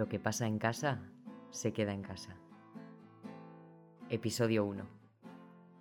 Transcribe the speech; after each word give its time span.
Lo 0.00 0.08
que 0.08 0.18
pasa 0.18 0.46
en 0.46 0.58
casa 0.58 0.98
se 1.50 1.74
queda 1.74 1.92
en 1.92 2.00
casa. 2.00 2.34
Episodio 4.08 4.64
1. 4.64 4.82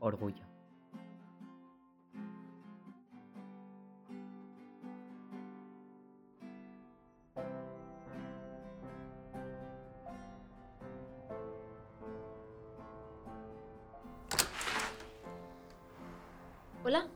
Orgullo. 0.01 0.43
Hola. 16.83 17.07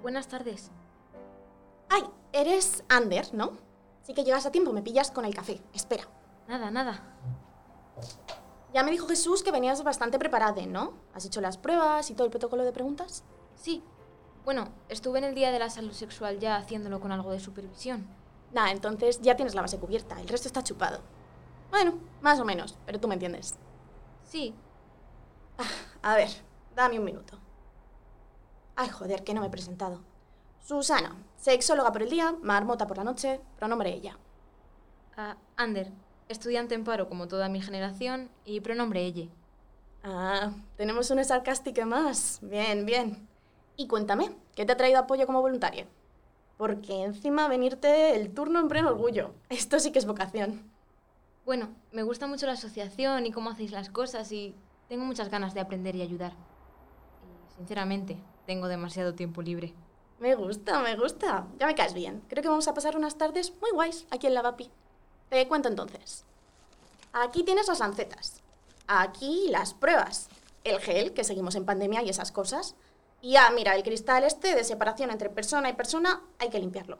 Buenas 0.00 0.28
tardes. 0.28 0.70
Ay, 1.90 2.04
eres 2.32 2.84
Ander, 2.88 3.34
¿no? 3.34 3.65
Sí 4.06 4.14
que 4.14 4.22
llegas 4.22 4.46
a 4.46 4.52
tiempo, 4.52 4.72
me 4.72 4.82
pillas 4.82 5.10
con 5.10 5.24
el 5.24 5.34
café. 5.34 5.60
Espera. 5.74 6.04
Nada, 6.46 6.70
nada. 6.70 7.02
Ya 8.72 8.84
me 8.84 8.92
dijo 8.92 9.08
Jesús 9.08 9.42
que 9.42 9.50
venías 9.50 9.82
bastante 9.82 10.16
preparada, 10.16 10.64
¿no? 10.64 10.94
¿Has 11.12 11.24
hecho 11.24 11.40
las 11.40 11.58
pruebas 11.58 12.08
y 12.08 12.14
todo 12.14 12.24
el 12.24 12.30
protocolo 12.30 12.62
de 12.62 12.70
preguntas? 12.70 13.24
Sí. 13.56 13.82
Bueno, 14.44 14.68
estuve 14.88 15.18
en 15.18 15.24
el 15.24 15.34
Día 15.34 15.50
de 15.50 15.58
la 15.58 15.70
Salud 15.70 15.90
Sexual 15.90 16.38
ya 16.38 16.54
haciéndolo 16.54 17.00
con 17.00 17.10
algo 17.10 17.32
de 17.32 17.40
supervisión. 17.40 18.06
Nah, 18.52 18.70
entonces 18.70 19.20
ya 19.22 19.34
tienes 19.34 19.56
la 19.56 19.62
base 19.62 19.80
cubierta, 19.80 20.20
el 20.20 20.28
resto 20.28 20.46
está 20.46 20.62
chupado. 20.62 21.00
Bueno, 21.70 21.94
más 22.20 22.38
o 22.38 22.44
menos, 22.44 22.78
pero 22.86 23.00
tú 23.00 23.08
me 23.08 23.14
entiendes. 23.14 23.56
Sí. 24.22 24.54
A 26.02 26.14
ver, 26.14 26.28
dame 26.76 27.00
un 27.00 27.04
minuto. 27.04 27.40
Ay, 28.76 28.88
joder, 28.88 29.24
que 29.24 29.34
no 29.34 29.40
me 29.40 29.48
he 29.48 29.50
presentado. 29.50 30.00
Susana, 30.66 31.14
sexóloga 31.36 31.92
por 31.92 32.02
el 32.02 32.10
día, 32.10 32.34
marmota 32.42 32.88
por 32.88 32.96
la 32.96 33.04
noche, 33.04 33.40
pronombre 33.56 33.94
ella. 33.94 34.18
Ah, 35.16 35.36
Ander, 35.56 35.92
estudiante 36.28 36.74
en 36.74 36.82
paro 36.82 37.08
como 37.08 37.28
toda 37.28 37.48
mi 37.48 37.60
generación 37.62 38.30
y 38.44 38.58
pronombre 38.58 39.04
ella. 39.04 39.28
Ah, 40.02 40.50
tenemos 40.76 41.12
una 41.12 41.22
sarcástica 41.22 41.86
más. 41.86 42.40
Bien, 42.42 42.84
bien. 42.84 43.28
Y 43.76 43.86
cuéntame, 43.86 44.34
¿qué 44.56 44.64
te 44.64 44.72
ha 44.72 44.76
traído 44.76 44.98
apoyo 44.98 45.24
como 45.24 45.40
voluntaria? 45.40 45.86
Porque 46.56 47.04
encima 47.04 47.46
venirte 47.46 48.16
el 48.16 48.34
turno 48.34 48.58
en 48.58 48.66
pleno 48.66 48.88
orgullo. 48.88 49.34
Esto 49.48 49.78
sí 49.78 49.92
que 49.92 50.00
es 50.00 50.06
vocación. 50.06 50.68
Bueno, 51.44 51.68
me 51.92 52.02
gusta 52.02 52.26
mucho 52.26 52.46
la 52.46 52.54
asociación 52.54 53.24
y 53.24 53.30
cómo 53.30 53.50
hacéis 53.50 53.70
las 53.70 53.88
cosas 53.88 54.32
y 54.32 54.56
tengo 54.88 55.04
muchas 55.04 55.28
ganas 55.30 55.54
de 55.54 55.60
aprender 55.60 55.94
y 55.94 56.02
ayudar. 56.02 56.32
Y 56.32 57.54
sinceramente, 57.54 58.18
tengo 58.46 58.66
demasiado 58.66 59.14
tiempo 59.14 59.42
libre. 59.42 59.72
Me 60.18 60.34
gusta, 60.34 60.80
me 60.80 60.96
gusta. 60.96 61.46
Ya 61.58 61.66
me 61.66 61.74
caes 61.74 61.92
bien. 61.92 62.22
Creo 62.28 62.42
que 62.42 62.48
vamos 62.48 62.68
a 62.68 62.74
pasar 62.74 62.96
unas 62.96 63.18
tardes 63.18 63.52
muy 63.60 63.70
guays 63.72 64.06
aquí 64.10 64.26
en 64.26 64.34
la 64.34 64.42
VAPI. 64.42 64.70
Te 65.28 65.46
cuento 65.46 65.68
entonces. 65.68 66.24
Aquí 67.12 67.42
tienes 67.42 67.68
las 67.68 67.80
lancetas. 67.80 68.40
Aquí 68.86 69.48
las 69.50 69.74
pruebas. 69.74 70.28
El 70.64 70.80
gel, 70.80 71.12
que 71.12 71.24
seguimos 71.24 71.54
en 71.54 71.66
pandemia 71.66 72.02
y 72.02 72.08
esas 72.08 72.32
cosas. 72.32 72.74
Y 73.20 73.36
ah, 73.36 73.50
mira, 73.54 73.74
el 73.74 73.82
cristal 73.82 74.24
este 74.24 74.54
de 74.54 74.64
separación 74.64 75.10
entre 75.10 75.30
persona 75.30 75.68
y 75.68 75.74
persona 75.74 76.22
hay 76.38 76.48
que 76.48 76.60
limpiarlo. 76.60 76.98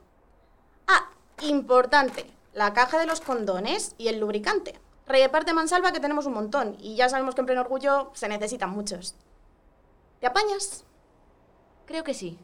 Ah, 0.87 1.09
importante. 1.41 2.25
La 2.53 2.73
caja 2.73 2.99
de 2.99 3.07
los 3.07 3.21
condones 3.21 3.95
y 3.97 4.09
el 4.09 4.19
lubricante. 4.19 4.79
Reparte 5.07 5.53
mansalva 5.53 5.91
que 5.91 5.99
tenemos 5.99 6.25
un 6.25 6.33
montón 6.33 6.75
y 6.79 6.95
ya 6.95 7.09
sabemos 7.09 7.33
que 7.33 7.41
en 7.41 7.47
pleno 7.47 7.61
orgullo 7.61 8.11
se 8.13 8.27
necesitan 8.27 8.69
muchos. 8.69 9.15
¿Te 10.19 10.27
apañas? 10.27 10.83
Creo 11.85 12.03
que 12.03 12.13
sí. 12.13 12.37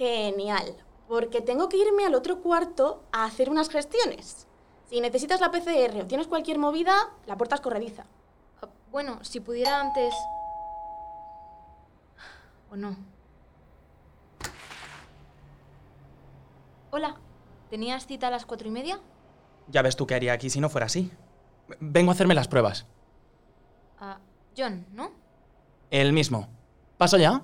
Genial, 0.00 0.76
porque 1.08 1.42
tengo 1.42 1.68
que 1.68 1.76
irme 1.76 2.06
al 2.06 2.14
otro 2.14 2.40
cuarto 2.40 3.04
a 3.12 3.26
hacer 3.26 3.50
unas 3.50 3.68
gestiones. 3.68 4.46
Si 4.88 4.98
necesitas 4.98 5.42
la 5.42 5.50
PCR 5.50 6.00
o 6.00 6.06
tienes 6.06 6.26
cualquier 6.26 6.58
movida, 6.58 6.94
la 7.26 7.36
puerta 7.36 7.56
es 7.56 7.60
corrediza. 7.60 8.06
Ah, 8.62 8.68
Bueno, 8.90 9.22
si 9.22 9.40
pudiera 9.40 9.78
antes... 9.78 10.14
¿O 12.70 12.76
no? 12.76 12.96
Hola, 16.92 17.16
¿tenías 17.68 18.06
cita 18.06 18.28
a 18.28 18.30
las 18.30 18.46
cuatro 18.46 18.68
y 18.68 18.70
media? 18.70 18.98
Ya 19.68 19.82
ves 19.82 19.96
tú 19.96 20.06
qué 20.06 20.14
haría 20.14 20.32
aquí 20.32 20.48
si 20.48 20.62
no 20.62 20.70
fuera 20.70 20.86
así. 20.86 21.12
Vengo 21.78 22.10
a 22.10 22.14
hacerme 22.14 22.34
las 22.34 22.48
pruebas. 22.48 22.86
Ah, 23.98 24.16
John, 24.56 24.86
¿no? 24.92 25.10
El 25.90 26.14
mismo. 26.14 26.48
¿Paso 26.96 27.18
ya? 27.18 27.42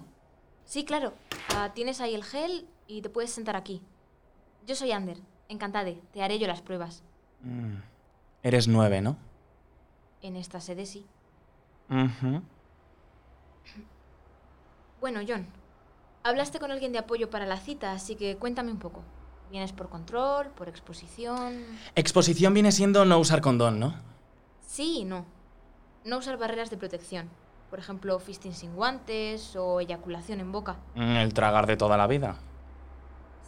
Sí, 0.67 0.85
claro. 0.85 1.15
Ah, 1.57 1.73
tienes 1.75 2.01
ahí 2.01 2.15
el 2.15 2.25
gel 2.25 2.67
y 2.87 3.01
te 3.01 3.09
puedes 3.09 3.31
sentar 3.31 3.57
aquí. 3.57 3.81
Yo 4.67 4.75
soy 4.75 4.93
Ander, 4.93 5.19
encantada. 5.49 5.91
Te 6.13 6.23
haré 6.23 6.39
yo 6.39 6.47
las 6.47 6.61
pruebas. 6.61 7.03
Mm, 7.41 7.77
Eres 8.43 8.69
nueve, 8.69 9.01
¿no? 9.01 9.17
En 10.23 10.37
esta 10.37 10.61
sede 10.61 10.87
sí. 10.87 11.07
Bueno, 15.01 15.21
John, 15.27 15.47
hablaste 16.25 16.59
con 16.59 16.71
alguien 16.71 16.93
de 16.93 16.99
apoyo 16.99 17.31
para 17.31 17.47
la 17.47 17.59
cita, 17.59 17.93
así 17.93 18.17
que 18.17 18.37
cuéntame 18.37 18.71
un 18.73 18.79
poco. 18.79 19.03
¿Vienes 19.51 19.73
por 19.73 19.89
control, 19.89 20.49
por 20.49 20.69
exposición? 20.69 21.65
Exposición 21.95 22.53
viene 22.55 22.73
siendo 22.73 23.05
no 23.05 23.19
usar 23.19 23.41
condón, 23.41 23.79
¿no? 23.79 23.95
Sí 24.67 24.99
y 25.01 25.05
no. 25.05 25.25
No 26.05 26.19
usar 26.19 26.37
barreras 26.39 26.71
de 26.71 26.77
protección. 26.77 27.31
Por 27.71 27.79
ejemplo, 27.79 28.19
fisting 28.19 28.55
sin 28.55 28.75
guantes 28.75 29.57
o 29.57 29.81
eyaculación 29.81 30.41
en 30.41 30.53
boca. 30.53 30.77
Mm, 30.95 31.17
El 31.17 31.35
tragar 31.35 31.67
de 31.67 31.77
toda 31.77 31.97
la 31.97 32.07
vida. 32.07 32.37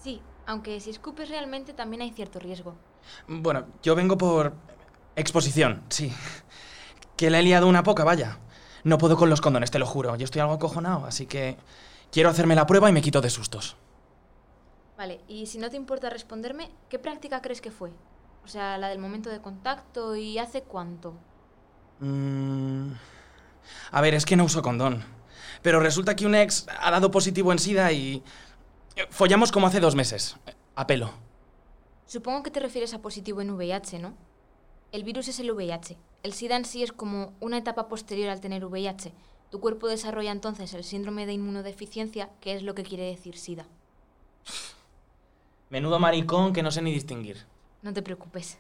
Sí, 0.03 0.21
aunque 0.47 0.81
si 0.81 0.91
escupes 0.91 1.29
realmente 1.29 1.73
también 1.73 2.03
hay 2.03 2.11
cierto 2.11 2.39
riesgo. 2.39 2.75
Bueno, 3.27 3.67
yo 3.83 3.95
vengo 3.95 4.19
por... 4.19 4.53
Exposición, 5.17 5.83
sí. 5.89 6.13
Que 7.17 7.31
le 7.31 7.41
he 7.41 7.43
liado 7.43 7.67
una 7.67 7.83
poca, 7.83 8.05
vaya. 8.05 8.39
No 8.85 8.99
puedo 8.99 9.17
con 9.17 9.31
los 9.31 9.41
condones, 9.41 9.71
te 9.71 9.79
lo 9.79 9.87
juro. 9.87 10.15
Yo 10.17 10.25
estoy 10.25 10.41
algo 10.41 10.55
acojonado, 10.55 11.07
así 11.07 11.27
que... 11.27 11.57
Quiero 12.11 12.31
hacerme 12.31 12.55
la 12.55 12.67
prueba 12.67 12.89
y 12.89 12.93
me 12.93 13.03
quito 13.03 13.21
de 13.21 13.29
sustos. 13.29 13.77
Vale, 14.97 15.21
y 15.29 15.47
si 15.47 15.59
no 15.59 15.69
te 15.69 15.77
importa 15.77 16.09
responderme, 16.09 16.71
¿qué 16.89 16.99
práctica 16.99 17.43
crees 17.43 17.61
que 17.61 17.71
fue? 17.71 17.91
O 18.45 18.49
sea, 18.49 18.79
la 18.79 18.89
del 18.89 18.99
momento 18.99 19.29
de 19.29 19.41
contacto 19.43 20.17
y 20.17 20.39
hace 20.39 20.63
cuánto. 20.63 21.13
Mm, 22.01 22.93
A 23.91 24.01
ver, 24.01 24.15
es 24.15 24.25
que 24.25 24.37
no 24.37 24.45
uso 24.45 24.63
condón. 24.63 25.05
Pero 25.63 25.81
resulta 25.81 26.17
que 26.17 26.27
un 26.27 26.35
ex 26.35 26.67
ha 26.81 26.91
dado 26.91 27.11
positivo 27.11 27.53
en 27.53 27.59
SIDA 27.59 27.93
y... 27.93 28.23
Follamos 29.11 29.53
como 29.53 29.67
hace 29.67 29.81
dos 29.81 29.95
meses. 29.95 30.37
A 30.75 30.87
pelo. 30.87 31.11
Supongo 32.07 32.43
que 32.43 32.51
te 32.51 32.61
refieres 32.61 32.95
a 32.95 33.03
positivo 33.03 33.41
en 33.41 33.51
VIH, 33.51 33.99
¿no? 33.99 34.15
El 34.93 35.05
virus 35.05 35.29
es 35.29 35.39
el 35.41 35.53
VIH. 35.53 35.99
El 36.23 36.33
SIDA 36.33 36.57
en 36.57 36.65
sí 36.65 36.83
es 36.83 36.93
como 36.93 37.35
una 37.41 37.59
etapa 37.59 37.89
posterior 37.89 38.31
al 38.31 38.41
tener 38.41 38.65
VIH. 38.65 39.13
Tu 39.51 39.61
cuerpo 39.61 39.89
desarrolla 39.89 40.33
entonces 40.33 40.75
el 40.75 40.85
síndrome 40.85 41.27
de 41.27 41.35
inmunodeficiencia, 41.35 42.31
que 42.41 42.55
es 42.55 42.63
lo 42.63 42.75
que 42.75 42.83
quiere 42.83 43.05
decir 43.05 43.37
SIDA. 43.37 43.67
Menudo 45.71 45.99
maricón 45.99 46.53
que 46.53 46.63
no 46.63 46.71
sé 46.71 46.83
ni 46.83 46.93
distinguir. 46.93 47.47
No 47.83 47.93
te 47.93 48.03
preocupes. 48.03 48.59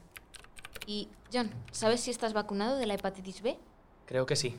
Y, 0.86 1.08
John, 1.32 1.50
¿sabes 1.72 2.00
si 2.00 2.10
estás 2.10 2.32
vacunado 2.32 2.76
de 2.76 2.86
la 2.86 2.94
hepatitis 2.94 3.42
B? 3.42 3.58
Creo 4.06 4.26
que 4.26 4.36
sí. 4.36 4.56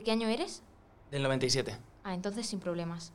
¿De 0.00 0.04
qué 0.04 0.12
año 0.12 0.28
eres? 0.28 0.62
Del 1.10 1.22
97. 1.22 1.76
Ah, 2.04 2.14
entonces 2.14 2.46
sin 2.46 2.58
problemas. 2.58 3.12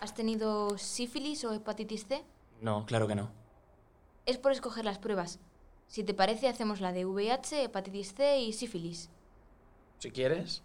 ¿Has 0.00 0.14
tenido 0.14 0.78
sífilis 0.78 1.44
o 1.44 1.52
hepatitis 1.52 2.06
C? 2.06 2.24
No, 2.62 2.86
claro 2.86 3.06
que 3.06 3.14
no. 3.14 3.30
Es 4.24 4.38
por 4.38 4.52
escoger 4.52 4.86
las 4.86 4.98
pruebas. 4.98 5.40
Si 5.88 6.04
te 6.04 6.14
parece, 6.14 6.48
hacemos 6.48 6.80
la 6.80 6.92
de 6.92 7.04
VIH, 7.04 7.64
hepatitis 7.64 8.14
C 8.14 8.38
y 8.40 8.54
sífilis. 8.54 9.10
Si 9.98 10.10
quieres. 10.10 10.62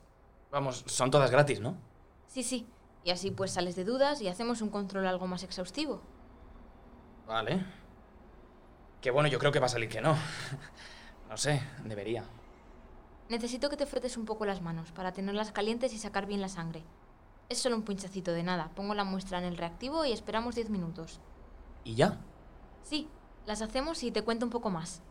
Vamos, 0.51 0.85
son 0.87 1.11
todas 1.11 1.31
gratis, 1.31 1.59
¿no? 1.59 1.75
Sí, 2.27 2.43
sí. 2.43 2.65
Y 3.03 3.11
así 3.11 3.31
pues 3.31 3.51
sales 3.51 3.75
de 3.75 3.83
dudas 3.83 4.21
y 4.21 4.29
hacemos 4.29 4.61
un 4.61 4.69
control 4.69 5.05
algo 5.05 5.27
más 5.27 5.43
exhaustivo. 5.43 6.01
Vale. 7.27 7.65
Que 9.01 9.11
bueno, 9.11 9.27
yo 9.27 9.37
creo 9.37 9.51
que 9.51 9.59
va 9.59 9.65
a 9.65 9.69
salir 9.69 9.89
que 9.89 9.99
no. 9.99 10.15
No 11.27 11.35
sé, 11.35 11.61
debería. 11.85 12.25
Necesito 13.31 13.69
que 13.69 13.77
te 13.77 13.85
frotes 13.85 14.17
un 14.17 14.25
poco 14.25 14.45
las 14.45 14.61
manos 14.61 14.91
para 14.91 15.13
tenerlas 15.13 15.53
calientes 15.53 15.93
y 15.93 15.97
sacar 15.97 16.25
bien 16.25 16.41
la 16.41 16.49
sangre. 16.49 16.83
Es 17.47 17.59
solo 17.59 17.77
un 17.77 17.83
pinchacito 17.83 18.33
de 18.33 18.43
nada. 18.43 18.71
Pongo 18.75 18.93
la 18.93 19.05
muestra 19.05 19.37
en 19.37 19.45
el 19.45 19.55
reactivo 19.55 20.03
y 20.03 20.11
esperamos 20.11 20.55
10 20.55 20.69
minutos. 20.69 21.21
¿Y 21.85 21.95
ya? 21.95 22.19
Sí, 22.83 23.07
las 23.45 23.61
hacemos 23.61 24.03
y 24.03 24.11
te 24.11 24.21
cuento 24.21 24.45
un 24.45 24.49
poco 24.49 24.69
más. 24.69 25.01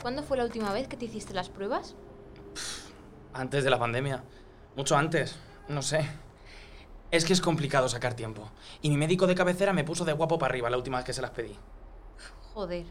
¿Cuándo 0.00 0.22
fue 0.22 0.36
la 0.36 0.44
última 0.44 0.72
vez 0.72 0.86
que 0.86 0.96
te 0.96 1.06
hiciste 1.06 1.34
las 1.34 1.48
pruebas? 1.48 1.96
Antes 3.32 3.64
de 3.64 3.70
la 3.70 3.80
pandemia. 3.80 4.22
Mucho 4.76 4.96
antes. 4.96 5.34
No 5.66 5.82
sé. 5.82 6.08
Es 7.10 7.24
que 7.24 7.32
es 7.32 7.40
complicado 7.40 7.88
sacar 7.88 8.14
tiempo. 8.14 8.48
Y 8.80 8.90
mi 8.90 8.96
médico 8.96 9.26
de 9.26 9.34
cabecera 9.34 9.72
me 9.72 9.82
puso 9.82 10.04
de 10.04 10.12
guapo 10.12 10.38
para 10.38 10.52
arriba 10.52 10.70
la 10.70 10.76
última 10.76 10.98
vez 10.98 11.06
que 11.06 11.12
se 11.12 11.20
las 11.20 11.32
pedí. 11.32 11.58
Joder. 12.54 12.86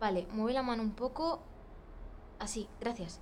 Vale, 0.00 0.26
mueve 0.32 0.52
la 0.52 0.62
mano 0.62 0.82
un 0.82 0.92
poco. 0.92 1.40
Así, 2.38 2.68
gracias. 2.80 3.20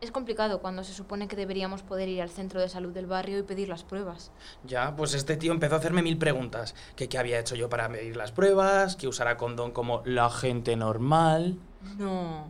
Es 0.00 0.10
complicado 0.10 0.60
cuando 0.60 0.82
se 0.82 0.92
supone 0.92 1.28
que 1.28 1.36
deberíamos 1.36 1.82
poder 1.84 2.08
ir 2.08 2.20
al 2.22 2.28
centro 2.30 2.60
de 2.60 2.68
salud 2.68 2.92
del 2.92 3.06
barrio 3.06 3.38
y 3.38 3.42
pedir 3.44 3.68
las 3.68 3.84
pruebas. 3.84 4.32
Ya, 4.64 4.96
pues 4.96 5.14
este 5.14 5.36
tío 5.36 5.52
empezó 5.52 5.76
a 5.76 5.78
hacerme 5.78 6.02
mil 6.02 6.18
preguntas. 6.18 6.74
Que 6.96 7.08
qué 7.08 7.18
había 7.18 7.38
hecho 7.38 7.54
yo 7.54 7.68
para 7.68 7.88
medir 7.88 8.16
las 8.16 8.32
pruebas, 8.32 8.96
que 8.96 9.06
usara 9.06 9.36
condón 9.36 9.70
como 9.70 10.02
la 10.04 10.28
gente 10.28 10.74
normal, 10.74 11.56
No. 11.98 12.46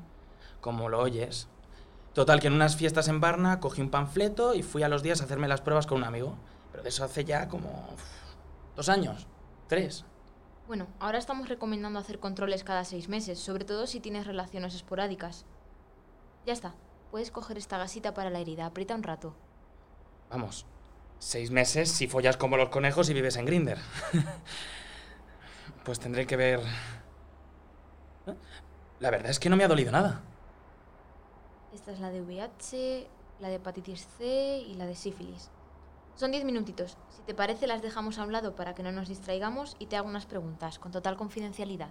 como 0.63 0.89
lo 0.89 1.01
oyes. 1.01 1.47
Total, 2.15 2.41
que 2.41 2.47
en 2.47 2.55
unas 2.55 2.77
fiestas 2.77 3.09
en 3.09 3.21
Barna 3.21 3.61
cogí 3.61 3.83
un 3.83 3.91
panfleto 3.91 4.55
y 4.55 4.63
fui 4.63 4.83
a 4.83 4.89
los 4.89 5.03
días 5.03 5.21
a 5.21 5.25
hacerme 5.25 5.47
las 5.47 5.61
pruebas 5.61 5.87
con 5.87 5.99
un 5.99 6.05
amigo. 6.05 6.35
Pero 6.71 6.83
de 6.83 6.89
eso 6.89 7.05
hace 7.05 7.25
ya 7.27 7.49
como... 7.49 7.69
dos 8.77 8.89
años, 8.89 9.27
tres. 9.69 10.05
Bueno, 10.67 10.87
ahora 11.01 11.19
estamos 11.19 11.49
recomendando 11.49 11.99
hacer 11.99 12.19
controles 12.19 12.65
cada 12.65 12.85
seis 12.85 13.09
meses, 13.09 13.39
sobre 13.39 13.65
todo 13.65 13.87
si 13.87 14.01
tienes 14.01 14.27
relaciones 14.27 14.75
esporádicas. 14.75 15.45
Ya 16.47 16.53
está. 16.53 16.75
Puedes 17.11 17.31
coger 17.31 17.59
esta 17.59 17.79
gasita 17.79 18.15
para 18.15 18.31
la 18.31 18.39
herida. 18.39 18.67
Aprieta 18.67 18.95
un 18.95 19.03
rato. 19.03 19.35
Vamos, 20.31 20.65
seis 21.19 21.51
meses 21.51 21.91
si 21.91 22.07
follas 22.07 22.37
como 22.37 22.57
los 22.57 22.71
conejos 22.71 23.11
y 23.11 23.15
vives 23.15 23.37
en 23.37 23.45
Grinder. 23.45 23.79
pues 25.85 26.01
tendré 26.01 26.27
que 26.27 26.37
ver... 26.37 26.61
¿Eh? 28.27 28.35
La 29.01 29.11
verdad 29.11 29.31
es 29.31 29.39
que 29.39 29.51
no 29.51 29.57
me 29.57 29.65
ha 29.65 29.69
dolido 29.69 29.93
nada. 29.93 30.23
Esta 31.75 31.93
es 31.93 32.01
la 32.01 32.11
de 32.11 32.23
VIH, 32.23 33.09
la 33.41 33.49
de 33.49 33.57
hepatitis 33.57 34.07
C 34.17 34.59
y 34.59 34.75
la 34.75 34.87
de 34.87 34.95
sífilis. 34.95 35.51
Son 36.15 36.31
diez 36.31 36.45
minutitos. 36.45 36.97
Si 37.11 37.23
te 37.23 37.35
parece, 37.35 37.67
las 37.67 37.83
dejamos 37.83 38.19
a 38.19 38.25
un 38.25 38.33
lado 38.33 38.55
para 38.55 38.75
que 38.75 38.83
no 38.83 38.93
nos 38.93 39.09
distraigamos 39.09 39.77
y 39.79 39.87
te 39.87 39.97
hago 39.97 40.09
unas 40.09 40.27
preguntas 40.27 40.79
con 40.79 40.93
total 40.93 41.17
confidencialidad. 41.17 41.91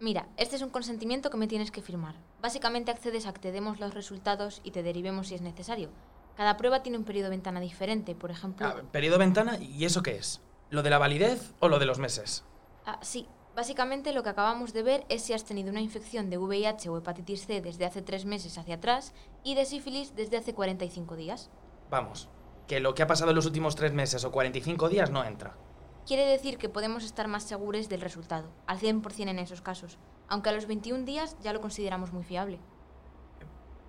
Mira, 0.00 0.26
este 0.36 0.56
es 0.56 0.62
un 0.62 0.70
consentimiento 0.70 1.30
que 1.30 1.36
me 1.36 1.46
tienes 1.46 1.70
que 1.70 1.82
firmar. 1.82 2.16
Básicamente 2.40 2.90
accedes 2.90 3.26
a 3.26 3.32
que 3.32 3.40
te 3.40 3.52
demos 3.52 3.78
los 3.78 3.94
resultados 3.94 4.60
y 4.64 4.72
te 4.72 4.82
derivemos 4.82 5.28
si 5.28 5.36
es 5.36 5.42
necesario. 5.42 5.90
Cada 6.36 6.56
prueba 6.56 6.82
tiene 6.82 6.98
un 6.98 7.04
periodo 7.04 7.26
de 7.26 7.36
ventana 7.36 7.60
diferente, 7.60 8.14
por 8.14 8.30
ejemplo... 8.30 8.66
Ah, 8.66 8.82
periodo 8.90 9.18
ventana, 9.18 9.58
¿y 9.60 9.84
eso 9.84 10.02
qué 10.02 10.16
es? 10.16 10.40
¿Lo 10.70 10.82
de 10.82 10.90
la 10.90 10.98
validez 10.98 11.52
o 11.60 11.68
lo 11.68 11.78
de 11.78 11.86
los 11.86 11.98
meses? 11.98 12.44
Ah, 12.86 12.98
sí. 13.02 13.28
Básicamente 13.54 14.14
lo 14.14 14.22
que 14.22 14.30
acabamos 14.30 14.72
de 14.72 14.82
ver 14.82 15.04
es 15.10 15.22
si 15.22 15.34
has 15.34 15.44
tenido 15.44 15.70
una 15.70 15.82
infección 15.82 16.30
de 16.30 16.38
VIH 16.38 16.88
o 16.88 16.96
hepatitis 16.96 17.46
C 17.46 17.60
desde 17.60 17.84
hace 17.84 18.00
tres 18.00 18.24
meses 18.24 18.56
hacia 18.56 18.76
atrás 18.76 19.12
y 19.44 19.54
de 19.54 19.66
sífilis 19.66 20.16
desde 20.16 20.38
hace 20.38 20.54
45 20.54 21.16
días. 21.16 21.50
Vamos, 21.92 22.30
que 22.66 22.80
lo 22.80 22.94
que 22.94 23.02
ha 23.02 23.06
pasado 23.06 23.32
en 23.32 23.36
los 23.36 23.44
últimos 23.44 23.76
tres 23.76 23.92
meses 23.92 24.24
o 24.24 24.32
45 24.32 24.88
días 24.88 25.10
no 25.10 25.22
entra. 25.24 25.58
Quiere 26.06 26.24
decir 26.24 26.56
que 26.56 26.70
podemos 26.70 27.04
estar 27.04 27.28
más 27.28 27.42
seguros 27.42 27.90
del 27.90 28.00
resultado, 28.00 28.48
al 28.66 28.78
100% 28.78 29.28
en 29.28 29.38
esos 29.38 29.60
casos, 29.60 29.98
aunque 30.26 30.48
a 30.48 30.52
los 30.52 30.64
21 30.64 31.04
días 31.04 31.36
ya 31.42 31.52
lo 31.52 31.60
consideramos 31.60 32.14
muy 32.14 32.24
fiable. 32.24 32.58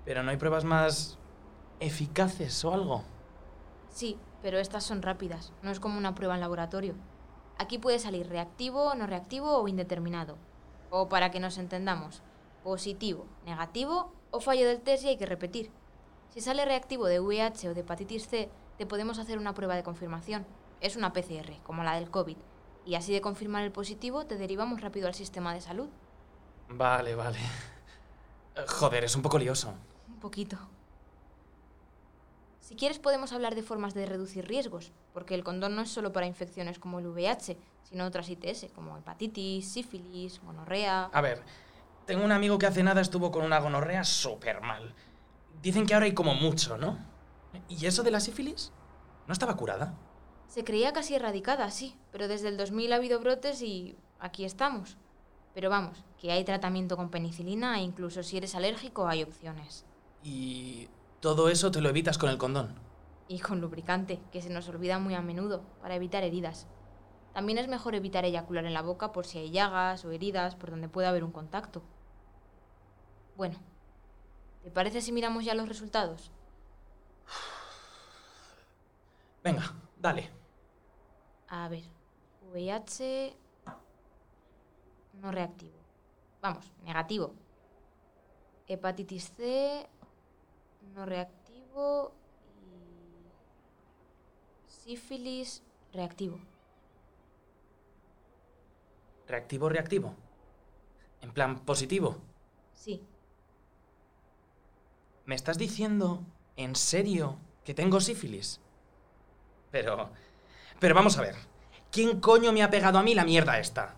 Pero 0.04 0.22
no 0.22 0.32
hay 0.32 0.36
pruebas 0.36 0.66
más 0.66 1.18
eficaces 1.80 2.66
o 2.66 2.74
algo. 2.74 3.06
Sí, 3.88 4.18
pero 4.42 4.60
estas 4.60 4.84
son 4.84 5.02
rápidas, 5.02 5.54
no 5.62 5.72
es 5.72 5.80
como 5.80 5.98
una 5.98 6.14
prueba 6.14 6.34
en 6.34 6.42
laboratorio. 6.42 6.96
Aquí 7.58 7.78
puede 7.78 8.00
salir 8.00 8.28
reactivo, 8.28 8.96
no 8.96 9.08
reactivo 9.08 9.60
o 9.60 9.68
indeterminado. 9.70 10.38
O 10.90 11.08
para 11.08 11.32
que 11.32 11.40
nos 11.40 11.58
entendamos, 11.58 12.22
positivo, 12.66 13.28
negativo 13.46 14.12
o 14.30 14.42
fallo 14.42 14.68
del 14.68 14.82
test 14.82 15.06
y 15.06 15.08
hay 15.08 15.18
que 15.18 15.26
repetir. 15.26 15.72
Si 16.34 16.42
sale 16.42 16.66
reactivo 16.66 17.06
de 17.06 17.20
VIH 17.20 17.70
o 17.70 17.74
de 17.76 17.82
hepatitis 17.82 18.28
C, 18.28 18.50
te 18.80 18.88
podemos 18.88 19.20
hacer 19.20 19.38
una 19.38 19.54
prueba 19.54 19.76
de 19.76 19.84
confirmación. 19.84 20.48
Es 20.82 20.96
una 20.96 21.14
PCR, 21.14 21.62
como 21.62 21.84
la 21.84 21.94
del 21.94 22.10
COVID. 22.10 22.38
Y 22.88 22.96
así 22.96 23.14
de 23.14 23.22
confirmar 23.22 23.64
el 23.64 23.72
positivo, 23.72 24.26
te 24.26 24.36
derivamos 24.36 24.82
rápido 24.82 25.06
al 25.06 25.14
sistema 25.14 25.54
de 25.54 25.62
salud. 25.62 25.90
Vale, 26.70 27.14
vale. 27.14 27.38
Eh, 28.56 28.66
Joder, 28.68 29.04
es 29.04 29.16
un 29.16 29.22
poco 29.22 29.38
lioso. 29.38 29.76
Un 30.08 30.20
poquito. 30.20 30.58
Si 32.62 32.76
quieres 32.76 32.98
podemos 32.98 33.32
hablar 33.32 33.54
de 33.54 33.62
formas 33.62 33.94
de 33.94 34.08
reducir 34.08 34.48
riesgos, 34.48 34.92
porque 35.14 35.36
el 35.36 35.44
condón 35.44 35.76
no 35.76 35.84
es 35.84 35.92
solo 35.92 36.14
para 36.14 36.26
infecciones 36.26 36.80
como 36.80 36.98
el 36.98 37.06
VIH, 37.06 37.60
sino 37.84 38.08
otras 38.08 38.28
ITS, 38.28 38.72
como 38.74 38.98
hepatitis, 38.98 39.72
sífilis, 39.72 40.42
gonorrea... 40.42 41.12
A 41.14 41.22
ver, 41.22 41.44
tengo 42.08 42.26
un 42.26 42.32
amigo 42.32 42.58
que 42.58 42.66
hace 42.66 42.82
nada 42.82 43.02
estuvo 43.02 43.32
con 43.32 43.46
una 43.46 43.60
gonorrea 43.60 44.04
súper 44.04 44.62
mal. 44.62 44.96
Dicen 45.64 45.86
que 45.86 45.94
ahora 45.94 46.08
hay 46.08 46.14
como 46.14 46.36
mucho, 46.36 46.78
¿no? 46.78 46.98
¿Y 47.70 47.86
eso 47.86 48.04
de 48.04 48.12
la 48.12 48.20
sífilis? 48.20 48.74
¿No 49.28 49.32
estaba 49.32 49.56
curada? 49.56 49.98
Se 50.48 50.66
creía 50.66 50.92
casi 50.92 51.16
erradicada, 51.16 51.72
sí, 51.72 51.96
pero 52.12 52.28
desde 52.28 52.50
el 52.50 52.58
2000 52.58 52.92
ha 52.92 52.98
habido 52.98 53.22
brotes 53.22 53.62
y 53.62 53.96
aquí 54.20 54.44
estamos. 54.44 54.98
Pero 55.54 55.70
vamos, 55.70 56.04
que 56.20 56.34
hay 56.34 56.44
tratamiento 56.44 56.98
con 56.98 57.10
penicilina 57.10 57.80
e 57.80 57.84
incluso 57.84 58.24
si 58.24 58.36
eres 58.36 58.56
alérgico 58.56 59.08
hay 59.08 59.24
opciones. 59.24 59.86
Y 60.22 60.90
todo 61.22 61.48
eso 61.48 61.72
te 61.72 61.80
lo 61.80 61.88
evitas 61.88 62.18
con 62.18 62.30
el 62.30 62.38
condón. 62.38 62.76
Y 63.30 63.40
con 63.40 63.62
lubricante, 63.62 64.20
que 64.34 64.42
se 64.42 64.50
nos 64.50 64.68
olvida 64.68 65.00
muy 65.00 65.16
a 65.16 65.22
menudo, 65.22 65.64
para 65.82 65.96
evitar 65.96 66.24
heridas. 66.24 66.68
También 67.34 67.58
es 67.58 67.70
mejor 67.70 67.96
evitar 67.96 68.26
eyacular 68.26 68.66
en 68.66 68.74
la 68.74 68.82
boca 68.82 69.14
por 69.14 69.26
si 69.26 69.38
hay 69.38 69.52
llagas 69.52 70.04
o 70.04 70.12
heridas 70.12 70.56
por 70.56 70.72
donde 70.72 70.90
pueda 70.90 71.08
haber 71.08 71.24
un 71.24 71.32
contacto. 71.32 71.82
Bueno, 73.38 73.58
¿te 74.64 74.72
parece 74.72 75.02
si 75.02 75.12
miramos 75.12 75.46
ya 75.46 75.54
los 75.54 75.68
resultados? 75.68 76.32
Venga, 79.44 79.74
dale. 79.98 80.30
A 81.50 81.68
ver, 81.68 81.84
VIH 82.52 83.36
no 85.14 85.32
reactivo. 85.32 85.78
Vamos, 86.42 86.72
negativo. 86.84 87.34
Hepatitis 88.68 89.34
C 89.36 89.88
no 90.96 91.06
reactivo 91.06 92.14
y 92.56 93.28
sífilis 94.68 95.62
reactivo. 95.92 96.40
¿Reactivo, 99.28 99.70
reactivo? 99.70 100.16
En 101.22 101.32
plan, 101.32 101.60
positivo. 101.60 102.18
Sí, 102.74 103.02
¿Me 105.26 105.36
estás 105.36 105.58
diciendo 105.58 106.22
en 106.58 106.76
serio 106.76 107.38
que 107.64 107.74
tengo 107.74 108.02
sífilis? 108.02 108.60
Pero... 109.72 110.10
Pero 110.80 110.96
vamos 110.96 111.18
a 111.18 111.22
ver. 111.22 111.36
¿Quién 111.92 112.20
coño 112.20 112.52
me 112.52 112.62
ha 112.62 112.70
pegado 112.70 113.00
a 113.00 113.04
mí 113.04 113.16
la 113.16 113.24
mierda 113.24 113.60
esta? 113.60 113.96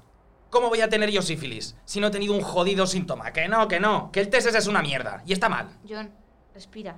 ¿Cómo 0.51 0.69
voy 0.69 0.81
a 0.81 0.89
tener 0.89 1.09
yo 1.09 1.21
sífilis 1.21 1.75
si 1.85 1.99
no 1.99 2.07
he 2.07 2.11
tenido 2.11 2.33
un 2.33 2.41
jodido 2.41 2.85
síntoma? 2.85 3.33
Que 3.33 3.47
no, 3.47 3.67
que 3.67 3.79
no, 3.79 4.11
que 4.11 4.19
el 4.19 4.29
test 4.29 4.47
ese 4.47 4.57
es 4.59 4.67
una 4.67 4.81
mierda 4.81 5.23
y 5.25 5.33
está 5.33 5.49
mal. 5.49 5.69
John, 5.89 6.11
respira. 6.53 6.97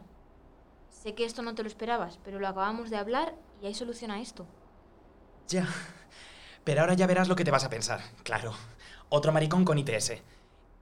Sé 0.89 1.15
que 1.15 1.23
esto 1.23 1.41
no 1.41 1.55
te 1.55 1.63
lo 1.63 1.69
esperabas, 1.69 2.19
pero 2.23 2.39
lo 2.39 2.47
acabamos 2.47 2.89
de 2.89 2.97
hablar 2.97 3.33
y 3.61 3.67
hay 3.67 3.73
solución 3.73 4.11
a 4.11 4.19
esto. 4.19 4.45
Ya. 5.47 5.67
Pero 6.65 6.81
ahora 6.81 6.95
ya 6.95 7.07
verás 7.07 7.29
lo 7.29 7.35
que 7.37 7.45
te 7.45 7.51
vas 7.51 7.63
a 7.63 7.69
pensar. 7.69 8.01
Claro. 8.23 8.53
Otro 9.09 9.31
maricón 9.31 9.63
con 9.63 9.77
ITS. 9.77 10.21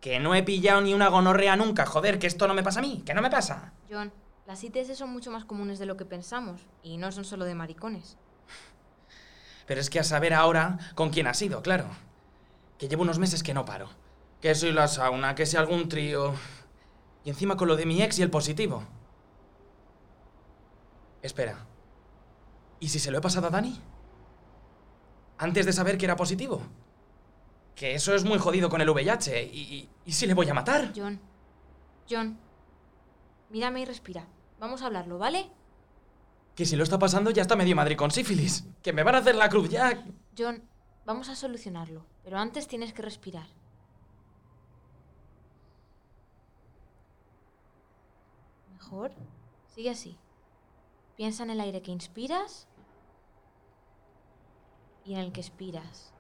Que 0.02 0.20
no 0.20 0.36
he 0.36 0.44
pillado 0.44 0.82
ni 0.82 0.94
una 0.94 1.10
gonorrea 1.10 1.56
nunca, 1.56 1.86
joder, 1.86 2.20
que 2.20 2.28
esto 2.28 2.48
no 2.48 2.54
me 2.54 2.64
pasa 2.64 2.80
a 2.80 2.84
mí, 2.84 3.02
que 3.06 3.14
no 3.14 3.22
me 3.22 3.30
pasa. 3.30 3.74
John, 3.90 4.12
las 4.46 4.64
ITS 4.64 4.98
son 4.98 5.10
mucho 5.10 5.32
más 5.32 5.46
comunes 5.46 5.80
de 5.80 5.88
lo 5.88 5.98
que 5.98 6.06
pensamos 6.06 6.62
y 6.84 6.98
no 6.98 7.12
son 7.12 7.26
solo 7.26 7.46
de 7.46 7.56
maricones. 7.56 8.18
Pero 9.66 9.82
es 9.82 9.90
que 9.90 10.00
a 10.00 10.04
saber 10.04 10.34
ahora 10.34 10.78
con 10.94 11.10
quién 11.10 11.28
ha 11.28 11.34
sido, 11.34 11.64
claro. 11.64 11.86
Que 12.78 12.88
llevo 12.88 13.02
unos 13.02 13.18
meses 13.18 13.42
que 13.42 13.54
no 13.54 13.66
paro. 13.66 13.90
Que 14.42 14.54
soy 14.54 14.72
la 14.72 14.88
sauna, 14.88 15.34
que 15.34 15.46
si 15.46 15.58
algún 15.58 15.90
trío. 15.90 16.36
Y 17.24 17.30
encima 17.30 17.58
con 17.58 17.68
lo 17.68 17.76
de 17.76 17.88
mi 17.88 18.04
ex 18.04 18.20
y 18.20 18.22
el 18.22 18.30
positivo. 18.30 18.84
Espera. 21.24 21.66
¿Y 22.80 22.90
si 22.90 23.00
se 23.00 23.10
lo 23.10 23.18
he 23.18 23.22
pasado 23.22 23.48
a 23.48 23.50
Dani? 23.50 23.82
Antes 25.40 25.66
de 25.66 25.74
saber 25.74 25.98
que 25.98 26.06
era 26.06 26.16
positivo. 26.16 26.62
Que 27.76 27.94
eso 27.96 28.16
es 28.16 28.24
muy 28.24 28.38
jodido 28.40 28.70
con 28.70 28.82
el 28.82 28.90
VIH. 28.90 29.44
¿Y, 29.52 29.60
y, 29.60 29.90
y 30.06 30.12
si 30.14 30.26
le 30.28 30.34
voy 30.34 30.48
a 30.50 30.54
matar? 30.54 30.94
John, 30.96 31.20
John, 32.10 32.38
mírame 33.50 33.82
y 33.82 33.86
respira. 33.86 34.28
Vamos 34.60 34.82
a 34.82 34.86
hablarlo, 34.86 35.18
¿vale? 35.18 35.50
Que 36.56 36.66
si 36.66 36.78
lo 36.78 36.84
está 36.84 36.98
pasando 36.98 37.32
ya 37.32 37.42
está 37.42 37.58
medio 37.58 37.76
Madrid 37.76 37.98
con 37.98 38.12
sífilis. 38.12 38.66
Que 38.82 38.94
me 38.94 39.04
van 39.04 39.16
a 39.16 39.18
hacer 39.18 39.36
la 39.36 39.50
cruz 39.50 39.70
ya. 39.70 40.06
John, 40.38 40.64
vamos 41.06 41.28
a 41.28 41.36
solucionarlo, 41.36 42.06
pero 42.24 42.38
antes 42.38 42.68
tienes 42.68 42.94
que 42.94 43.02
respirar. 43.02 43.48
Mejor. 48.72 49.12
Sigue 49.74 49.90
así. 49.90 50.18
Piensa 51.18 51.44
en 51.44 51.50
el 51.50 51.60
aire 51.60 51.82
que 51.82 51.92
inspiras 51.92 52.68
y 55.04 55.14
en 55.14 55.20
el 55.20 55.32
que 55.34 55.42
expiras. 55.42 56.14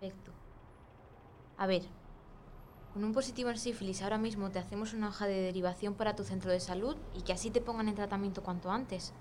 Perfecto. 0.00 0.32
A 1.58 1.66
ver, 1.66 1.82
con 2.92 3.04
un 3.04 3.12
positivo 3.12 3.50
en 3.50 3.58
sífilis 3.58 4.02
ahora 4.02 4.18
mismo 4.18 4.50
te 4.50 4.58
hacemos 4.58 4.94
una 4.94 5.08
hoja 5.08 5.26
de 5.26 5.40
derivación 5.40 5.94
para 5.94 6.16
tu 6.16 6.24
centro 6.24 6.50
de 6.50 6.60
salud 6.60 6.96
y 7.14 7.22
que 7.22 7.32
así 7.32 7.50
te 7.50 7.60
pongan 7.60 7.88
en 7.88 7.94
tratamiento 7.94 8.42
cuanto 8.42 8.70
antes. 8.70 9.12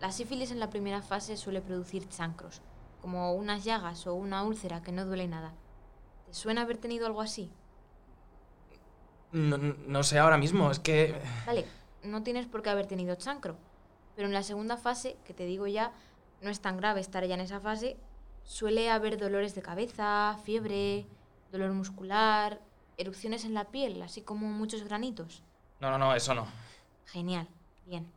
La 0.00 0.12
sífilis 0.12 0.50
en 0.50 0.60
la 0.60 0.70
primera 0.70 1.02
fase 1.02 1.36
suele 1.36 1.60
producir 1.60 2.08
chancros, 2.08 2.62
como 3.02 3.34
unas 3.34 3.64
llagas 3.64 4.06
o 4.06 4.14
una 4.14 4.42
úlcera 4.42 4.82
que 4.82 4.92
no 4.92 5.04
duele 5.04 5.28
nada. 5.28 5.52
¿Te 6.26 6.34
suena 6.34 6.62
haber 6.62 6.78
tenido 6.78 7.06
algo 7.06 7.20
así? 7.20 7.50
No, 9.32 9.58
no 9.58 10.02
sé 10.02 10.18
ahora 10.18 10.38
mismo, 10.38 10.70
es 10.70 10.78
que... 10.78 11.20
Vale, 11.46 11.66
no 12.02 12.22
tienes 12.22 12.46
por 12.46 12.62
qué 12.62 12.70
haber 12.70 12.86
tenido 12.86 13.14
chancro, 13.16 13.56
pero 14.16 14.28
en 14.28 14.34
la 14.34 14.42
segunda 14.42 14.76
fase, 14.76 15.16
que 15.24 15.34
te 15.34 15.44
digo 15.44 15.66
ya, 15.66 15.92
no 16.40 16.50
es 16.50 16.60
tan 16.60 16.78
grave 16.78 17.00
estar 17.00 17.24
ya 17.26 17.34
en 17.34 17.42
esa 17.42 17.60
fase, 17.60 17.98
suele 18.44 18.90
haber 18.90 19.18
dolores 19.18 19.54
de 19.54 19.62
cabeza, 19.62 20.38
fiebre, 20.44 21.06
dolor 21.52 21.72
muscular, 21.72 22.60
erupciones 22.96 23.44
en 23.44 23.54
la 23.54 23.64
piel, 23.64 24.02
así 24.02 24.22
como 24.22 24.48
muchos 24.48 24.84
granitos. 24.84 25.42
No, 25.80 25.90
no, 25.90 25.98
no, 25.98 26.14
eso 26.14 26.34
no. 26.34 26.46
Genial, 27.06 27.48
bien. 27.86 28.10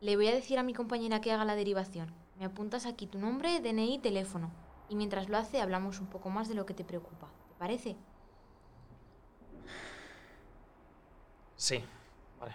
Le 0.00 0.16
voy 0.16 0.28
a 0.28 0.34
decir 0.34 0.58
a 0.58 0.62
mi 0.62 0.74
compañera 0.74 1.20
que 1.20 1.32
haga 1.32 1.44
la 1.44 1.56
derivación. 1.56 2.12
Me 2.38 2.44
apuntas 2.44 2.86
aquí 2.86 3.06
tu 3.06 3.18
nombre, 3.18 3.60
DNI 3.60 3.94
y 3.94 3.98
teléfono. 3.98 4.50
Y 4.88 4.96
mientras 4.96 5.28
lo 5.28 5.36
hace 5.36 5.60
hablamos 5.60 6.00
un 6.00 6.06
poco 6.06 6.30
más 6.30 6.48
de 6.48 6.54
lo 6.54 6.66
que 6.66 6.74
te 6.74 6.84
preocupa. 6.84 7.28
¿Te 7.48 7.54
parece? 7.54 7.96
Sí, 11.56 11.82
vale. 12.38 12.54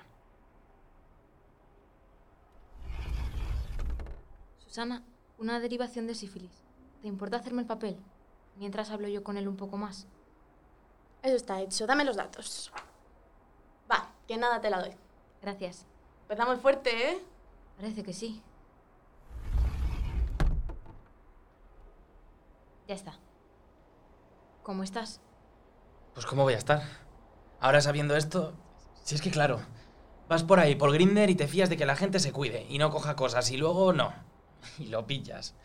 Susana, 4.59 5.03
una 5.41 5.59
derivación 5.59 6.05
de 6.05 6.13
sífilis. 6.13 6.63
¿Te 7.01 7.07
importa 7.07 7.37
hacerme 7.37 7.63
el 7.63 7.67
papel? 7.67 7.97
Mientras 8.57 8.91
hablo 8.91 9.07
yo 9.07 9.23
con 9.23 9.37
él 9.37 9.47
un 9.47 9.57
poco 9.57 9.75
más. 9.75 10.05
Eso 11.23 11.35
está 11.35 11.59
hecho. 11.61 11.87
Dame 11.87 12.05
los 12.05 12.15
datos. 12.15 12.71
Va, 13.91 14.11
que 14.27 14.37
nada 14.37 14.61
te 14.61 14.69
la 14.69 14.79
doy. 14.79 14.91
Gracias. 15.41 15.87
Empezamos 16.23 16.59
fuerte, 16.59 17.11
¿eh? 17.11 17.19
Parece 17.75 18.03
que 18.03 18.13
sí. 18.13 18.41
Ya 22.87 22.93
está. 22.93 23.17
¿Cómo 24.61 24.83
estás? 24.83 25.21
Pues 26.13 26.27
¿cómo 26.27 26.43
voy 26.43 26.53
a 26.53 26.59
estar? 26.59 26.83
Ahora 27.59 27.81
sabiendo 27.81 28.15
esto... 28.15 28.53
Si 29.03 29.15
es 29.15 29.21
que 29.21 29.31
claro, 29.31 29.59
vas 30.29 30.43
por 30.43 30.59
ahí, 30.59 30.75
por 30.75 30.91
Grinder 30.91 31.31
y 31.31 31.35
te 31.35 31.47
fías 31.47 31.69
de 31.69 31.77
que 31.77 31.87
la 31.87 31.95
gente 31.95 32.19
se 32.19 32.31
cuide 32.31 32.67
y 32.69 32.77
no 32.77 32.91
coja 32.91 33.15
cosas 33.15 33.49
y 33.49 33.57
luego 33.57 33.93
no. 33.93 34.13
Y 34.79 34.87
lo 34.87 35.05
pillas. 35.05 35.55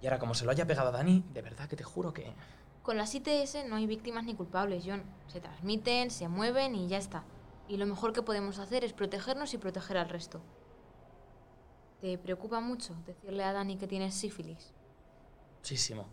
Y 0.00 0.06
ahora 0.06 0.18
como 0.18 0.34
se 0.34 0.44
lo 0.44 0.50
haya 0.50 0.66
pegado 0.66 0.88
a 0.88 0.92
Dani, 0.92 1.24
de 1.32 1.42
verdad 1.42 1.68
que 1.68 1.76
te 1.76 1.84
juro 1.84 2.12
que... 2.12 2.34
Con 2.82 2.98
las 2.98 3.14
ITS 3.14 3.64
no 3.66 3.76
hay 3.76 3.86
víctimas 3.86 4.24
ni 4.24 4.34
culpables, 4.34 4.84
John. 4.86 5.02
Se 5.28 5.40
transmiten, 5.40 6.10
se 6.10 6.28
mueven 6.28 6.74
y 6.74 6.88
ya 6.88 6.98
está. 6.98 7.24
Y 7.68 7.78
lo 7.78 7.86
mejor 7.86 8.12
que 8.12 8.22
podemos 8.22 8.58
hacer 8.58 8.84
es 8.84 8.92
protegernos 8.92 9.54
y 9.54 9.58
proteger 9.58 9.96
al 9.96 10.10
resto. 10.10 10.42
¿Te 12.00 12.18
preocupa 12.18 12.60
mucho 12.60 12.94
decirle 13.06 13.44
a 13.44 13.54
Dani 13.54 13.78
que 13.78 13.86
tienes 13.86 14.14
sífilis? 14.14 14.74
Muchísimo. 15.56 16.06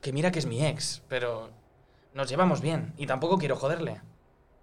Que 0.00 0.14
mira 0.14 0.30
que 0.30 0.38
es 0.38 0.46
mi 0.46 0.64
ex, 0.64 1.02
pero 1.08 1.50
nos 2.14 2.30
llevamos 2.30 2.62
bien 2.62 2.94
y 2.96 3.06
tampoco 3.06 3.36
quiero 3.36 3.56
joderle. 3.56 4.00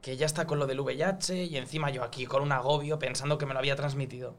Que 0.01 0.17
ya 0.17 0.25
está 0.25 0.47
con 0.47 0.57
lo 0.57 0.65
del 0.65 0.79
VIH 0.79 1.45
y 1.45 1.57
encima 1.57 1.91
yo 1.91 2.03
aquí 2.03 2.25
con 2.25 2.41
un 2.41 2.51
agobio 2.51 2.97
pensando 2.97 3.37
que 3.37 3.45
me 3.45 3.53
lo 3.53 3.59
había 3.59 3.75
transmitido. 3.75 4.35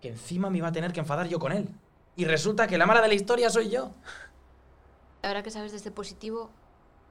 Que 0.00 0.08
encima 0.08 0.50
me 0.50 0.58
iba 0.58 0.68
a 0.68 0.72
tener 0.72 0.92
que 0.92 1.00
enfadar 1.00 1.28
yo 1.28 1.38
con 1.38 1.52
él. 1.52 1.68
Y 2.16 2.24
resulta 2.24 2.66
que 2.66 2.78
la 2.78 2.86
mala 2.86 3.02
de 3.02 3.08
la 3.08 3.14
historia 3.14 3.50
soy 3.50 3.68
yo. 3.68 3.90
Ahora 5.22 5.42
que 5.42 5.50
sabes 5.50 5.72
de 5.72 5.78
este 5.78 5.90
positivo, 5.90 6.50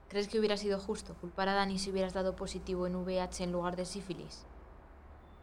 ¿crees 0.09 0.27
que 0.27 0.39
hubiera 0.39 0.57
sido 0.57 0.79
justo 0.79 1.15
culpar 1.15 1.49
a 1.49 1.53
Dani 1.53 1.77
si 1.77 1.91
hubieras 1.91 2.13
dado 2.13 2.35
positivo 2.35 2.87
en 2.87 2.95
VIH 2.95 3.43
en 3.43 3.51
lugar 3.51 3.75
de 3.75 3.85
sífilis? 3.85 4.45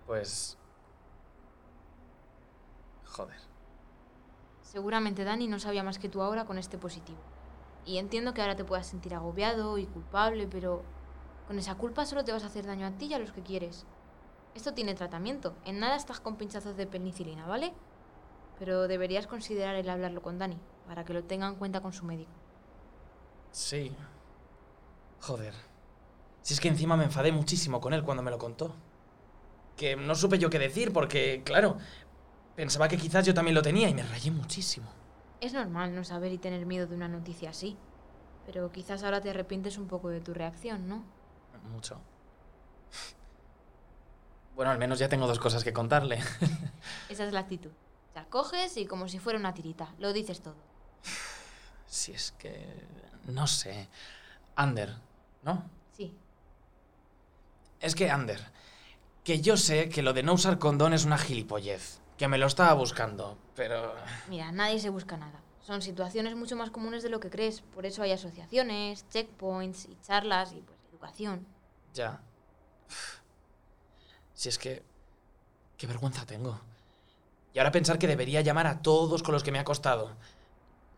Pues... 0.07 0.59
Joder. 3.05 3.37
Seguramente 4.63 5.25
Dani 5.25 5.49
no 5.49 5.59
sabía 5.59 5.83
más 5.83 5.99
que 5.99 6.09
tú 6.09 6.23
ahora 6.23 6.47
con 6.47 6.57
este 6.59 6.79
positivo. 6.79 7.19
Y 7.85 7.99
entiendo 7.99 8.33
que 8.33 8.41
ahora 8.41 8.57
te 8.57 8.65
puedas 8.65 8.87
sentir 8.87 9.15
agobiado 9.15 9.77
y 9.77 9.87
culpable, 9.87 10.47
pero 10.47 10.83
con 11.47 11.59
esa 11.59 11.75
culpa 11.75 12.07
solo 12.07 12.25
te 12.25 12.33
vas 12.33 12.43
a 12.45 12.47
hacer 12.47 12.65
daño 12.65 12.87
a 12.87 12.93
ti 12.93 13.07
y 13.07 13.15
a 13.15 13.19
los 13.19 13.33
que 13.33 13.43
quieres. 13.43 13.85
Esto 14.55 14.75
tiene 14.75 14.95
tratamiento. 14.95 15.57
En 15.65 15.81
nada 15.81 15.97
estás 15.97 16.21
con 16.21 16.37
pinchazos 16.37 16.77
de 16.77 16.87
penicilina, 16.87 17.47
¿vale? 17.47 17.73
Pero 18.59 18.87
deberías 18.87 19.27
considerar 19.27 19.75
el 19.77 19.89
hablarlo 19.89 20.23
con 20.23 20.39
Dani, 20.39 20.59
para 20.87 21.05
que 21.05 21.15
lo 21.15 21.25
tenga 21.25 21.49
en 21.49 21.57
cuenta 21.57 21.81
con 21.81 21.93
su 21.93 22.05
médico. 22.05 22.31
Sí. 23.51 23.95
Joder. 25.21 25.55
Si 26.43 26.55
es 26.55 26.61
que 26.61 26.69
encima 26.69 26.97
me 26.97 27.05
enfadé 27.05 27.33
muchísimo 27.33 27.81
con 27.81 27.93
él 27.93 28.03
cuando 28.03 28.23
me 28.23 28.31
lo 28.31 28.39
contó. 28.39 28.75
Que 29.77 29.97
no 29.97 30.15
supe 30.15 30.39
yo 30.39 30.51
qué 30.51 30.59
decir 30.59 30.93
porque, 30.93 31.43
claro, 31.45 31.79
pensaba 32.57 32.89
que 32.89 32.99
quizás 32.99 33.25
yo 33.25 33.33
también 33.33 33.55
lo 33.55 33.63
tenía 33.63 33.89
y 33.89 33.95
me 33.95 34.03
rayé 34.03 34.31
muchísimo. 34.31 34.91
Es 35.41 35.55
normal 35.55 35.95
no 35.95 36.05
saber 36.05 36.31
y 36.33 36.39
tener 36.39 36.67
miedo 36.67 36.87
de 36.87 36.95
una 36.95 37.09
noticia 37.09 37.51
así. 37.51 37.77
Pero 38.45 38.71
quizás 38.71 39.03
ahora 39.03 39.21
te 39.21 39.31
arrepientes 39.31 39.79
un 39.79 39.87
poco 39.87 40.09
de 40.09 40.21
tu 40.21 40.35
reacción, 40.35 40.89
¿no? 40.89 41.05
Mucho. 41.73 42.01
Bueno, 44.55 44.71
al 44.71 44.79
menos 44.79 44.99
ya 44.99 45.09
tengo 45.09 45.27
dos 45.27 45.39
cosas 45.39 45.65
que 45.65 45.73
contarle. 45.73 46.21
Esa 47.09 47.25
es 47.25 47.33
la 47.33 47.41
actitud. 47.41 47.71
La 48.15 48.25
coges 48.25 48.77
y 48.77 48.87
como 48.87 49.09
si 49.09 49.19
fuera 49.19 49.39
una 49.39 49.55
tirita, 49.55 49.95
lo 49.99 50.13
dices 50.13 50.43
todo. 50.43 50.57
Si 51.87 52.13
es 52.13 52.33
que... 52.33 52.87
No 53.27 53.47
sé. 53.47 53.89
Ander, 54.57 54.95
¿no? 55.43 55.65
Sí. 55.93 56.15
Es 57.81 57.95
que 57.95 58.11
Ander, 58.11 58.41
que 59.25 59.41
yo 59.41 59.57
sé 59.57 59.89
que 59.89 60.03
lo 60.03 60.13
de 60.13 60.23
no 60.23 60.35
usar 60.35 60.59
condón 60.59 60.93
es 60.93 61.05
una 61.05 61.19
gilipollez, 61.19 62.01
que 62.19 62.29
me 62.29 62.39
lo 62.39 62.47
estaba 62.47 62.75
buscando, 62.75 63.39
pero... 63.55 63.95
Mira, 64.29 64.53
nadie 64.53 64.79
se 64.79 64.91
busca 64.91 65.17
nada. 65.17 65.41
Son 65.63 65.81
situaciones 65.81 66.35
mucho 66.35 66.57
más 66.57 66.71
comunes 66.71 67.03
de 67.03 67.09
lo 67.09 67.21
que 67.21 67.31
crees. 67.31 67.61
Por 67.61 67.87
eso 67.87 68.03
hay 68.03 68.13
asociaciones, 68.13 69.09
checkpoints 69.09 69.87
y 69.87 69.97
charlas 70.03 70.53
y 70.53 70.61
pues 70.61 70.79
educación. 70.91 71.47
Ya. 71.95 72.21
Si 74.35 74.49
es 74.49 74.59
que... 74.59 74.83
Qué 75.77 75.87
vergüenza 75.87 76.25
tengo. 76.27 76.61
Y 77.55 77.59
ahora 77.59 77.73
pensar 77.73 77.99
que 77.99 78.07
debería 78.07 78.41
llamar 78.41 78.67
a 78.67 78.83
todos 78.83 79.23
con 79.23 79.33
los 79.35 79.43
que 79.43 79.53
me 79.53 79.59
ha 79.59 79.65
costado. 79.65 80.13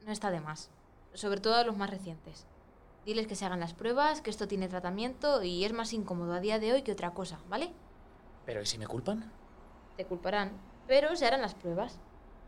No 0.04 0.12
está 0.12 0.30
de 0.30 0.40
más. 0.40 0.70
Sobre 1.14 1.40
todo 1.40 1.54
a 1.54 1.64
los 1.64 1.76
más 1.76 1.90
recientes. 1.90 2.46
Diles 3.04 3.26
que 3.26 3.34
se 3.34 3.44
hagan 3.44 3.60
las 3.60 3.74
pruebas, 3.74 4.20
que 4.20 4.30
esto 4.30 4.48
tiene 4.48 4.68
tratamiento 4.68 5.42
y 5.42 5.64
es 5.64 5.72
más 5.72 5.92
incómodo 5.92 6.32
a 6.32 6.40
día 6.40 6.58
de 6.58 6.72
hoy 6.72 6.82
que 6.82 6.92
otra 6.92 7.12
cosa, 7.12 7.38
¿vale? 7.48 7.72
Pero 8.46 8.62
¿y 8.62 8.66
si 8.66 8.78
me 8.78 8.86
culpan? 8.86 9.30
Te 9.96 10.06
culparán, 10.06 10.52
pero 10.86 11.14
se 11.16 11.26
harán 11.26 11.42
las 11.42 11.54
pruebas. 11.54 11.98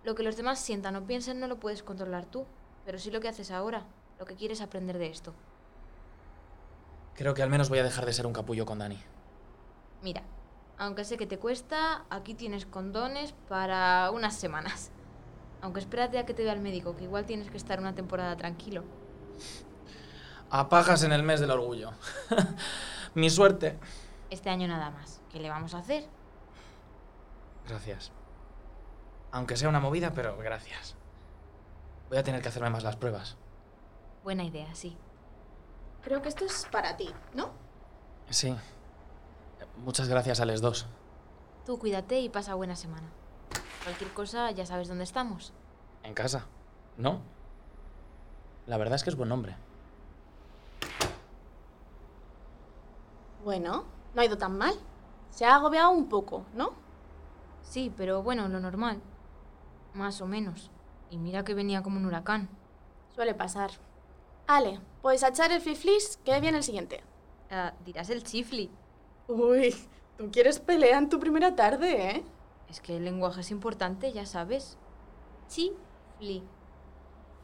Lo 0.05 0.14
que 0.14 0.23
los 0.23 0.37
demás 0.37 0.59
sientan 0.59 0.97
o 0.97 1.07
piensen 1.07 1.40
no 1.40 1.47
lo 1.47 1.59
puedes 1.59 1.83
controlar 1.83 2.26
tú, 2.26 2.47
pero 2.85 2.99
sí 2.99 3.11
lo 3.11 3.21
que 3.21 3.28
haces 3.28 3.50
ahora, 3.50 3.85
lo 4.19 4.25
que 4.25 4.37
quieres 4.37 4.61
aprender 4.61 4.99
de 4.99 5.09
esto. 5.09 5.35
Creo 7.14 7.35
que 7.35 7.43
al 7.43 7.50
menos 7.50 7.69
voy 7.69 7.78
a 7.78 7.85
dejar 7.85 8.07
de 8.07 8.12
ser 8.12 8.26
un 8.26 8.33
capullo 8.33 8.66
con 8.66 8.78
Dani. 8.78 8.99
Mira, 10.02 10.23
aunque 10.78 11.04
sé 11.04 11.16
que 11.16 11.26
te 11.26 11.38
cuesta, 11.38 12.04
aquí 12.11 12.35
tienes 12.35 12.66
condones 12.66 13.33
para 13.49 14.11
unas 14.11 14.37
semanas. 14.37 14.90
Aunque 15.62 15.80
espérate 15.80 16.18
a 16.18 16.26
que 16.26 16.35
te 16.35 16.42
vea 16.42 16.52
el 16.52 16.61
médico, 16.61 16.97
que 16.97 17.04
igual 17.04 17.25
tienes 17.25 17.50
que 17.50 17.56
estar 17.56 17.80
una 17.80 17.95
temporada 17.95 18.37
tranquilo. 18.37 18.85
Apagas 20.50 21.02
en 21.02 21.12
el 21.12 21.23
mes 21.23 21.40
del 21.40 21.50
orgullo. 21.50 21.92
Mi 23.14 23.30
suerte. 23.30 23.78
Este 24.30 24.50
año 24.50 24.68
nada 24.68 24.90
más. 24.90 25.21
¿Qué 25.30 25.40
le 25.40 25.49
vamos 25.49 25.75
a 25.75 25.78
hacer? 25.78 26.06
Gracias. 27.66 28.12
Aunque 29.33 29.56
sea 29.56 29.68
una 29.68 29.80
movida, 29.80 30.12
pero 30.12 30.37
gracias. 30.37 30.95
Voy 32.09 32.18
a 32.18 32.23
tener 32.23 32.42
que 32.42 32.49
hacerme 32.49 32.71
más 32.71 32.85
las 32.85 32.97
pruebas. 32.97 33.37
Buena 34.23 34.45
idea, 34.45 34.73
sí. 34.75 34.97
Creo 36.02 36.23
que 36.23 36.28
esto 36.28 36.45
es 36.45 36.66
para 36.71 36.97
ti, 36.97 37.12
¿no? 37.35 37.50
Sí. 38.30 38.54
Muchas 39.78 40.08
gracias 40.08 40.40
a 40.40 40.44
les 40.44 40.60
dos. 40.60 40.86
Tú 41.64 41.78
cuídate 41.78 42.20
y 42.20 42.28
pasa 42.28 42.54
buena 42.54 42.76
semana. 42.76 43.08
Cualquier 43.84 44.12
cosa 44.12 44.50
ya 44.50 44.66
sabes 44.66 44.88
dónde 44.88 45.04
estamos. 45.04 45.52
En 46.02 46.14
casa. 46.14 46.46
¿No? 46.96 47.20
La 48.66 48.78
verdad 48.78 48.96
es 48.96 49.04
que 49.04 49.10
es 49.10 49.16
buen 49.16 49.28
nombre. 49.28 49.56
Bueno, 53.44 53.84
no 54.14 54.20
ha 54.20 54.25
ido 54.25 54.38
tan 54.38 54.58
mal. 54.58 54.75
Se 55.30 55.44
ha 55.44 55.54
agobiado 55.54 55.90
un 55.90 56.08
poco, 56.08 56.44
¿no? 56.54 56.72
Sí, 57.62 57.92
pero 57.96 58.22
bueno, 58.22 58.48
lo 58.48 58.58
normal. 58.58 59.00
Más 59.94 60.20
o 60.20 60.26
menos. 60.26 60.70
Y 61.10 61.18
mira 61.18 61.44
que 61.44 61.54
venía 61.54 61.82
como 61.82 61.98
un 61.98 62.06
huracán. 62.06 62.48
Suele 63.14 63.34
pasar. 63.34 63.70
Ale, 64.48 64.80
pues 65.02 65.22
a 65.22 65.28
echar 65.28 65.52
el 65.52 65.60
fliflis, 65.60 66.18
que 66.25 66.40
viene 66.40 66.58
el 66.58 66.64
siguiente. 66.64 67.02
Ah, 67.50 67.72
dirás 67.84 68.10
el 68.10 68.25
chifli. 68.25 68.70
Uy, 69.28 69.75
tú 70.16 70.30
quieres 70.30 70.61
pelea 70.61 70.99
en 70.99 71.09
tu 71.09 71.18
primera 71.18 71.56
tarde, 71.56 72.11
¿eh? 72.11 72.25
Es 72.68 72.80
que 72.80 72.97
el 72.97 73.04
lenguaje 73.04 73.40
es 73.40 73.50
importante, 73.50 74.12
ya 74.12 74.25
sabes. 74.25 74.78
Chifli. 75.49 76.45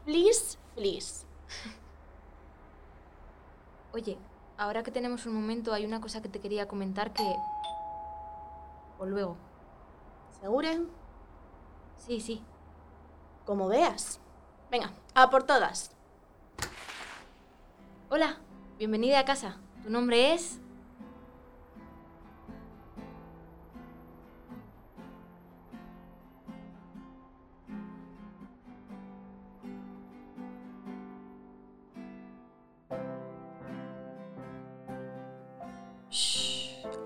Flis, 0.05 0.57
flis. 0.75 1.25
Oye, 3.93 4.17
ahora 4.57 4.83
que 4.83 4.91
tenemos 4.91 5.25
un 5.25 5.35
momento, 5.35 5.73
hay 5.73 5.85
una 5.85 5.99
cosa 5.99 6.21
que 6.21 6.29
te 6.29 6.39
quería 6.39 6.67
comentar 6.67 7.13
que... 7.13 7.35
O 8.97 9.05
luego. 9.05 9.35
¿Segura? 10.39 10.79
Sí, 11.97 12.21
sí. 12.21 12.41
Como 13.45 13.67
veas. 13.67 14.19
Venga, 14.71 14.93
a 15.15 15.29
por 15.29 15.43
todas. 15.43 15.91
Hola, 18.09 18.37
bienvenida 18.77 19.19
a 19.19 19.25
casa. 19.25 19.57
¿Tu 19.83 19.89
nombre 19.89 20.33
es...? 20.33 20.62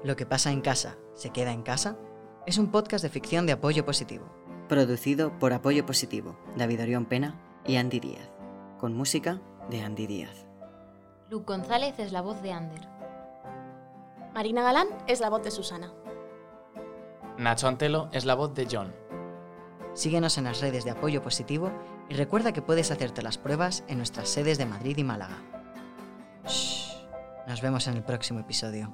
Lo 0.03 0.15
que 0.15 0.25
pasa 0.25 0.51
en 0.51 0.61
casa, 0.61 0.97
se 1.13 1.31
queda 1.31 1.51
en 1.51 1.63
casa, 1.63 1.97
es 2.45 2.57
un 2.57 2.71
podcast 2.71 3.03
de 3.03 3.09
ficción 3.09 3.45
de 3.45 3.53
apoyo 3.53 3.85
positivo. 3.85 4.25
Producido 4.69 5.37
por 5.39 5.53
Apoyo 5.53 5.85
Positivo, 5.85 6.37
David 6.55 6.81
Orión 6.81 7.05
Pena 7.05 7.39
y 7.65 7.77
Andy 7.77 7.99
Díaz. 7.99 8.29
Con 8.79 8.93
música 8.93 9.41
de 9.69 9.81
Andy 9.81 10.07
Díaz. 10.07 10.45
Luke 11.29 11.45
González 11.45 11.97
es 11.99 12.11
la 12.11 12.21
voz 12.21 12.41
de 12.41 12.51
Ander. 12.51 12.87
Marina 14.33 14.61
Galán 14.61 14.87
es 15.07 15.19
la 15.19 15.29
voz 15.29 15.43
de 15.43 15.51
Susana. 15.51 15.91
Nacho 17.37 17.67
Antelo 17.67 18.09
es 18.11 18.25
la 18.25 18.35
voz 18.35 18.53
de 18.53 18.67
John. 18.69 18.93
Síguenos 19.93 20.37
en 20.37 20.43
las 20.43 20.61
redes 20.61 20.85
de 20.85 20.91
apoyo 20.91 21.23
positivo 21.23 21.71
y 22.07 22.13
recuerda 22.13 22.53
que 22.53 22.61
puedes 22.61 22.91
hacerte 22.91 23.23
las 23.23 23.37
pruebas 23.37 23.83
en 23.87 23.97
nuestras 23.97 24.29
sedes 24.29 24.57
de 24.57 24.65
Madrid 24.65 24.97
y 24.97 25.03
Málaga. 25.03 25.41
Shh. 26.45 26.93
Nos 27.47 27.61
vemos 27.61 27.87
en 27.87 27.95
el 27.95 28.03
próximo 28.03 28.39
episodio. 28.39 28.93